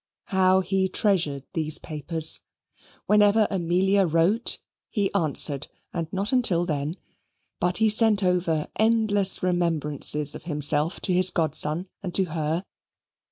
How 0.33 0.61
he 0.61 0.89
treasured 0.89 1.43
these 1.53 1.77
papers! 1.77 2.39
Whenever 3.05 3.47
Amelia 3.51 4.07
wrote 4.07 4.57
he 4.89 5.13
answered, 5.13 5.67
and 5.93 6.11
not 6.11 6.33
until 6.33 6.65
then. 6.65 6.95
But 7.59 7.77
he 7.77 7.87
sent 7.87 8.23
over 8.23 8.65
endless 8.77 9.43
remembrances 9.43 10.33
of 10.33 10.45
himself 10.45 11.01
to 11.01 11.13
his 11.13 11.29
godson 11.29 11.87
and 12.01 12.15
to 12.15 12.23
her. 12.31 12.63